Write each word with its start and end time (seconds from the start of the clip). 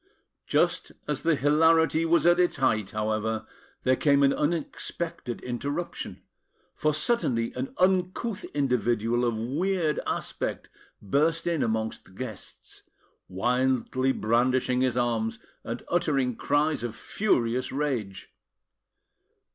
Just 0.47 0.93
as 1.07 1.21
the 1.21 1.35
hilarity 1.35 2.05
was 2.05 2.25
at 2.25 2.39
its 2.39 2.55
height, 2.55 2.89
however, 2.89 3.45
there 3.83 3.95
came 3.95 4.23
an 4.23 4.33
unexpected 4.33 5.39
interruption; 5.43 6.23
for 6.73 6.91
suddenly 6.91 7.53
an 7.53 7.75
uncouth 7.77 8.43
individual 8.45 9.23
of 9.23 9.37
weird 9.37 9.99
aspect 10.07 10.69
burst 11.03 11.45
in 11.45 11.61
amongst 11.61 12.05
the 12.05 12.11
guests, 12.13 12.81
wildly 13.27 14.11
brandishing 14.11 14.81
his 14.81 14.97
arms, 14.97 15.37
and 15.63 15.83
uttering 15.87 16.35
cries 16.35 16.81
of 16.81 16.95
furious 16.95 17.71
rage. 17.71 18.33